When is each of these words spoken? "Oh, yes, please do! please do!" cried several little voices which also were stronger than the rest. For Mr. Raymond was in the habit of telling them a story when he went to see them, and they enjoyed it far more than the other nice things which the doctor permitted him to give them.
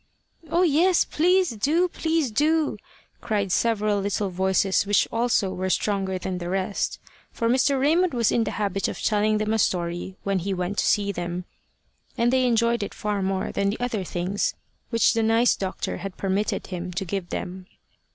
"Oh, 0.49 0.63
yes, 0.63 1.05
please 1.05 1.51
do! 1.51 1.87
please 1.87 2.31
do!" 2.31 2.77
cried 3.21 3.51
several 3.51 3.99
little 4.01 4.31
voices 4.31 4.83
which 4.87 5.07
also 5.11 5.53
were 5.53 5.69
stronger 5.69 6.17
than 6.17 6.39
the 6.39 6.49
rest. 6.49 6.97
For 7.31 7.47
Mr. 7.47 7.79
Raymond 7.79 8.11
was 8.15 8.31
in 8.31 8.43
the 8.43 8.49
habit 8.57 8.87
of 8.87 8.99
telling 9.03 9.37
them 9.37 9.53
a 9.53 9.59
story 9.59 10.15
when 10.23 10.39
he 10.39 10.55
went 10.55 10.79
to 10.79 10.87
see 10.87 11.11
them, 11.11 11.45
and 12.17 12.33
they 12.33 12.47
enjoyed 12.47 12.81
it 12.81 12.95
far 12.95 13.21
more 13.21 13.51
than 13.51 13.69
the 13.69 13.79
other 13.79 13.99
nice 13.99 14.09
things 14.09 14.53
which 14.89 15.13
the 15.13 15.47
doctor 15.59 16.01
permitted 16.17 16.65
him 16.65 16.91
to 16.93 17.05
give 17.05 17.29
them. 17.29 17.67